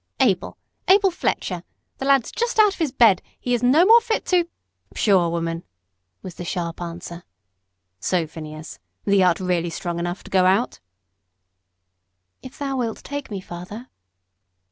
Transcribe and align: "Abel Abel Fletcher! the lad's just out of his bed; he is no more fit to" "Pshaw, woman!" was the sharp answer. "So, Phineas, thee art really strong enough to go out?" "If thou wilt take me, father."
"Abel 0.19 0.57
Abel 0.87 1.11
Fletcher! 1.11 1.61
the 1.99 2.05
lad's 2.05 2.31
just 2.31 2.57
out 2.57 2.73
of 2.73 2.79
his 2.79 2.91
bed; 2.91 3.21
he 3.39 3.53
is 3.53 3.61
no 3.61 3.85
more 3.85 4.01
fit 4.01 4.25
to" 4.25 4.47
"Pshaw, 4.95 5.29
woman!" 5.29 5.61
was 6.23 6.33
the 6.33 6.43
sharp 6.43 6.81
answer. 6.81 7.21
"So, 7.99 8.25
Phineas, 8.25 8.79
thee 9.05 9.21
art 9.21 9.39
really 9.39 9.69
strong 9.69 9.99
enough 9.99 10.23
to 10.23 10.31
go 10.31 10.47
out?" 10.47 10.79
"If 12.41 12.57
thou 12.57 12.77
wilt 12.77 13.03
take 13.03 13.29
me, 13.29 13.41
father." 13.41 13.89